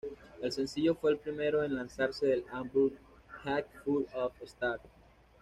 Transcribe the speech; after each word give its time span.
El 0.41 0.51
sencillo 0.51 0.95
fue 0.95 1.11
el 1.11 1.19
primero 1.19 1.63
en 1.63 1.75
lanzarse 1.75 2.25
del 2.25 2.43
álbum 2.51 2.89
Hat 3.45 3.67
Full 3.85 4.05
of 4.15 4.33
Stars. 4.41 4.81